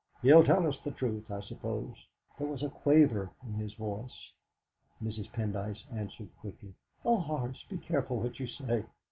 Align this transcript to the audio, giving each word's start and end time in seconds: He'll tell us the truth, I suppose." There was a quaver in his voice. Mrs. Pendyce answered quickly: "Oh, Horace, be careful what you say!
He'll 0.23 0.43
tell 0.43 0.65
us 0.65 0.79
the 0.83 0.89
truth, 0.89 1.29
I 1.29 1.41
suppose." 1.41 2.07
There 2.39 2.47
was 2.47 2.63
a 2.63 2.69
quaver 2.71 3.29
in 3.45 3.53
his 3.53 3.75
voice. 3.75 4.31
Mrs. 4.99 5.31
Pendyce 5.31 5.83
answered 5.93 6.29
quickly: 6.39 6.73
"Oh, 7.05 7.17
Horace, 7.17 7.63
be 7.69 7.77
careful 7.77 8.17
what 8.19 8.39
you 8.39 8.47
say! 8.47 8.83